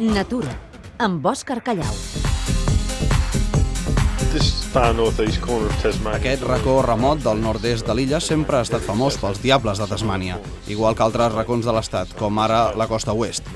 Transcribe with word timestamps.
Natura, 0.00 0.52
amb 1.02 1.26
Òscar 1.26 1.58
Callau. 1.66 1.94
Aquest 4.78 6.42
racó 6.46 6.76
remot 6.86 7.18
del 7.24 7.40
nord-est 7.42 7.86
de 7.88 7.94
l'illa 7.98 8.20
sempre 8.22 8.60
ha 8.60 8.62
estat 8.62 8.84
famós 8.86 9.16
pels 9.18 9.40
diables 9.42 9.80
de 9.82 9.88
Tasmània, 9.90 10.36
igual 10.70 10.94
que 10.94 11.02
altres 11.02 11.32
racons 11.34 11.66
de 11.66 11.74
l'estat, 11.74 12.12
com 12.18 12.38
ara 12.38 12.60
la 12.78 12.86
costa 12.86 13.10
oest. 13.10 13.48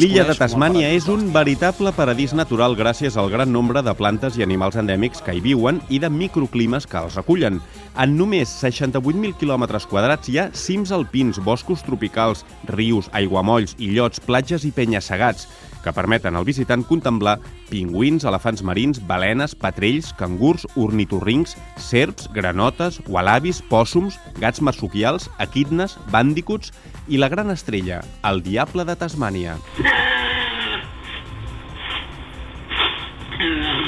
L'illa 0.00 0.24
de 0.24 0.36
Tasmània 0.38 0.88
és 0.96 1.08
un 1.12 1.26
veritable 1.34 1.92
paradís 1.92 2.32
natural 2.32 2.78
gràcies 2.78 3.18
al 3.20 3.28
gran 3.28 3.52
nombre 3.52 3.82
de 3.84 3.92
plantes 3.98 4.38
i 4.40 4.46
animals 4.46 4.78
endèmics 4.80 5.20
que 5.26 5.36
hi 5.36 5.42
viuen 5.44 5.82
i 5.92 6.00
de 6.00 6.08
microclimes 6.08 6.88
que 6.88 7.02
els 7.02 7.20
recullen. 7.20 7.60
En 8.00 8.16
només 8.16 8.56
68.000 8.64 9.36
quilòmetres 9.36 9.84
quadrats 9.90 10.32
hi 10.32 10.40
ha 10.40 10.48
cims 10.56 10.94
alpins, 10.96 11.42
boscos 11.44 11.84
tropicals, 11.84 12.46
rius, 12.72 13.12
aiguamolls, 13.12 13.76
illots, 13.76 14.24
platges 14.24 14.64
i 14.64 14.72
penya-segats, 14.72 15.44
que 15.84 15.92
permeten 15.92 16.34
al 16.34 16.48
visitant 16.48 16.82
contemplar 16.88 17.36
pingüins, 17.74 18.22
elefants 18.28 18.62
marins, 18.62 19.00
balenes, 19.08 19.56
patrells, 19.58 20.12
cangurs, 20.14 20.62
ornitorrincs, 20.78 21.56
serps, 21.82 22.28
granotes, 22.36 23.00
ualabis, 23.10 23.58
pòssums, 23.70 24.20
gats 24.38 24.62
marsupials, 24.62 25.26
equidnes, 25.42 25.98
bàndicuts 26.14 26.70
i 27.10 27.18
la 27.18 27.30
gran 27.32 27.50
estrella, 27.50 28.04
el 28.30 28.44
diable 28.46 28.86
de 28.86 28.94
Tasmània. 29.00 29.58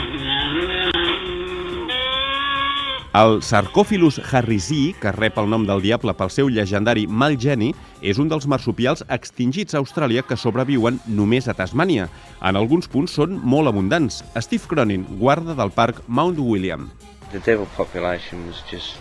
El 3.16 3.38
Sarcòfilus 3.40 4.18
harrisii, 4.20 4.90
que 5.00 5.08
rep 5.14 5.38
el 5.40 5.46
nom 5.48 5.62
del 5.64 5.80
diable 5.80 6.12
pel 6.18 6.28
seu 6.34 6.50
llegendari 6.52 7.06
mal 7.08 7.38
geni, 7.40 7.70
és 8.04 8.20
un 8.20 8.28
dels 8.28 8.44
marsupials 8.52 9.06
extingits 9.16 9.72
a 9.72 9.80
Austràlia 9.80 10.26
que 10.26 10.36
sobreviuen 10.36 11.00
només 11.08 11.48
a 11.48 11.56
Tasmània. 11.56 12.10
En 12.44 12.60
alguns 12.60 12.90
punts 12.92 13.16
són 13.16 13.40
molt 13.40 13.72
abundants. 13.72 14.20
Steve 14.36 14.68
Cronin, 14.68 15.08
guarda 15.16 15.56
del 15.56 15.72
parc 15.72 16.04
Mount 16.06 16.42
William. 16.44 16.90
The 17.32 17.40
devil 17.40 17.64
population 17.78 18.44
was 18.50 18.60
just. 18.68 19.00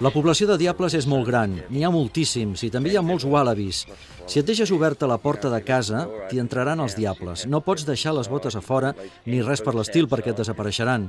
La 0.00 0.12
població 0.14 0.46
de 0.48 0.56
diables 0.60 0.94
és 0.94 1.06
molt 1.10 1.26
gran, 1.28 1.56
n'hi 1.70 1.84
ha 1.84 1.90
moltíssims 1.92 2.62
i 2.66 2.70
també 2.70 2.92
hi 2.92 2.98
ha 2.98 3.04
molts 3.04 3.26
wallabies. 3.26 3.84
Si 4.26 4.40
et 4.40 4.46
deixes 4.48 4.70
oberta 4.72 5.08
la 5.10 5.18
porta 5.20 5.50
de 5.52 5.60
casa, 5.66 6.04
t'hi 6.30 6.40
entraran 6.42 6.80
els 6.80 6.96
diables. 6.96 7.44
No 7.50 7.60
pots 7.64 7.84
deixar 7.88 8.14
les 8.16 8.30
botes 8.30 8.56
a 8.56 8.62
fora 8.64 8.94
ni 9.26 9.42
res 9.42 9.62
per 9.64 9.74
l'estil 9.76 10.08
perquè 10.08 10.32
et 10.32 10.40
desapareixeran. 10.40 11.08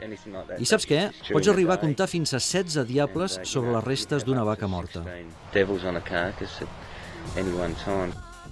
I 0.59 0.67
saps 0.67 0.87
què? 0.89 1.07
Pots 1.31 1.51
arribar 1.51 1.77
a 1.77 1.83
comptar 1.83 2.09
fins 2.11 2.33
a 2.33 2.41
16 2.41 2.87
diables 2.89 3.39
sobre 3.43 3.75
les 3.77 3.85
restes 3.85 4.25
d'una 4.27 4.43
vaca 4.47 4.67
morta. 4.67 5.05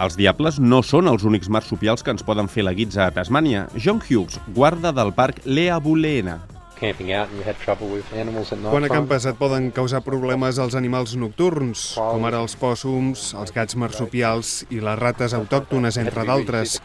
Els 0.03 0.16
diables 0.17 0.58
no 0.59 0.81
són 0.81 1.08
els 1.11 1.23
únics 1.28 1.52
marsupials 1.53 2.02
que 2.03 2.16
ens 2.16 2.25
poden 2.25 2.50
fer 2.50 2.66
la 2.66 2.73
guitza 2.73 3.06
a 3.06 3.14
Tasmània. 3.14 3.67
John 3.78 4.02
Hughes, 4.02 4.39
guarda 4.56 4.91
del 4.95 5.14
parc 5.14 5.44
Lea 5.45 5.78
Buleena. 5.78 6.52
Camping 6.79 7.13
out 7.13 7.29
and 7.29 7.39
you 7.39 7.45
had 7.45 7.57
trouble 7.59 7.88
with 7.88 8.05
animals 8.13 8.52
at 8.52 8.59
night 8.59 8.71
Quan 8.73 8.88
acampes 8.88 9.25
et 9.29 9.38
poden 9.39 9.71
causar 9.71 10.03
problemes 10.05 10.59
als 10.59 10.75
animals 10.75 11.16
nocturns, 11.16 11.93
com 11.95 12.25
ara 12.27 12.41
els 12.43 12.57
pòssums, 12.59 13.31
els 13.39 13.53
gats 13.55 13.77
marsupials 13.79 14.63
i 14.69 14.81
les 14.83 14.99
rates 14.99 15.33
autòctones, 15.38 15.97
entre 16.01 16.25
d'altres. 16.27 16.79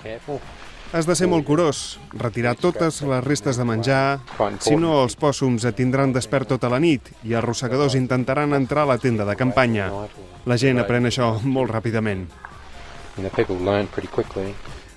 Has 0.89 1.05
de 1.05 1.13
ser 1.13 1.27
molt 1.29 1.45
curós, 1.45 1.99
retirar 2.17 2.55
totes 2.57 3.03
les 3.05 3.21
restes 3.25 3.59
de 3.61 3.65
menjar, 3.69 4.21
si 4.65 4.73
no 4.81 5.03
els 5.03 5.19
pòssums 5.21 5.67
et 5.69 5.77
tindran 5.77 6.15
despert 6.17 6.49
tota 6.49 6.71
la 6.73 6.81
nit 6.81 7.13
i 7.25 7.35
els 7.35 7.43
arrossegadors 7.43 7.99
intentaran 7.99 8.57
entrar 8.57 8.87
a 8.87 8.95
la 8.95 8.99
tenda 9.03 9.29
de 9.29 9.37
campanya. 9.37 9.91
La 10.49 10.57
gent 10.57 10.81
aprèn 10.81 11.11
això 11.11 11.35
molt 11.45 11.75
ràpidament. 11.77 12.25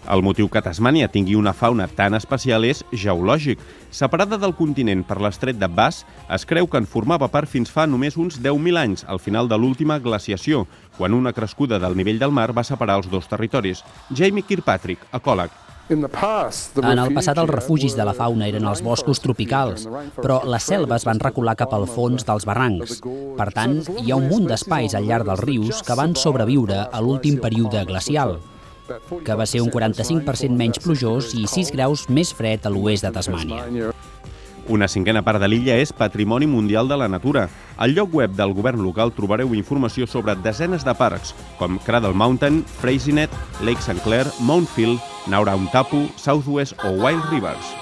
El 0.10 0.24
motiu 0.26 0.48
que 0.50 0.62
Tasmània 0.66 1.10
tingui 1.14 1.36
una 1.38 1.54
fauna 1.54 1.86
tan 1.88 2.18
especial 2.18 2.66
és 2.66 2.82
geològic. 2.90 3.60
Separada 3.94 4.40
del 4.42 4.56
continent 4.58 5.04
per 5.06 5.20
l'estret 5.22 5.60
de 5.62 5.70
Bass, 5.70 6.06
es 6.34 6.46
creu 6.50 6.68
que 6.68 6.82
en 6.82 6.90
formava 6.90 7.30
part 7.30 7.50
fins 7.50 7.70
fa 7.70 7.86
només 7.86 8.18
uns 8.18 8.40
10.000 8.42 8.82
anys, 8.82 9.06
al 9.08 9.22
final 9.22 9.50
de 9.52 9.60
l'última 9.62 10.00
glaciació, 10.00 10.66
quan 10.98 11.14
una 11.14 11.34
crescuda 11.34 11.78
del 11.80 11.98
nivell 11.98 12.20
del 12.20 12.34
mar 12.34 12.50
va 12.58 12.66
separar 12.66 12.98
els 13.02 13.12
dos 13.12 13.30
territoris. 13.30 13.86
Jamie 14.10 14.48
Kirkpatrick, 14.48 15.06
ecòleg. 15.14 15.52
En 15.92 16.06
el 16.08 17.12
passat 17.12 17.40
els 17.42 17.50
refugis 17.52 17.98
de 17.98 18.06
la 18.08 18.14
fauna 18.16 18.48
eren 18.48 18.64
els 18.70 18.80
boscos 18.86 19.20
tropicals, 19.20 19.84
però 20.16 20.38
les 20.48 20.64
selves 20.64 21.04
van 21.04 21.20
recular 21.20 21.58
cap 21.60 21.74
al 21.76 21.84
fons 21.90 22.24
dels 22.24 22.48
barrancs. 22.48 23.02
Per 23.38 23.50
tant, 23.52 23.82
hi 24.00 24.14
ha 24.14 24.20
un 24.22 24.30
munt 24.32 24.48
d'espais 24.48 24.96
al 24.96 25.10
llarg 25.10 25.28
dels 25.28 25.44
rius 25.44 25.84
que 25.84 25.98
van 26.00 26.16
sobreviure 26.16 26.86
a 26.88 27.04
l'últim 27.04 27.42
període 27.44 27.84
glacial, 27.90 28.38
que 29.26 29.36
va 29.36 29.46
ser 29.46 29.62
un 29.62 29.72
45% 29.72 30.56
menys 30.58 30.80
plujós 30.84 31.34
i 31.38 31.48
6 31.48 31.74
graus 31.76 32.08
més 32.10 32.34
fred 32.36 32.66
a 32.66 32.74
l'oest 32.74 33.08
de 33.08 33.14
Tasmània. 33.16 33.92
Una 34.72 34.88
cinquena 34.88 35.24
part 35.26 35.42
de 35.42 35.50
l'illa 35.50 35.76
és 35.82 35.92
Patrimoni 35.92 36.48
Mundial 36.48 36.88
de 36.88 36.96
la 36.96 37.10
Natura. 37.10 37.48
Al 37.82 37.96
lloc 37.98 38.14
web 38.16 38.38
del 38.38 38.54
govern 38.54 38.84
local 38.86 39.12
trobareu 39.18 39.56
informació 39.58 40.08
sobre 40.08 40.38
desenes 40.46 40.86
de 40.86 40.96
parcs, 40.96 41.34
com 41.60 41.80
Cradle 41.84 42.14
Mountain, 42.14 42.62
Freycinet, 42.80 43.34
Lake 43.66 43.82
St. 43.82 44.00
Clair, 44.06 44.28
Mount 44.40 44.70
Phil, 44.76 45.00
Nauraun 45.28 45.68
Tapu, 45.74 46.08
Southwest 46.16 46.78
o 46.86 46.94
Wild 47.02 47.26
Rivers. 47.34 47.81